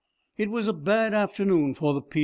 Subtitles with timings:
[0.35, 2.19] It was a bad afternoon that for the P.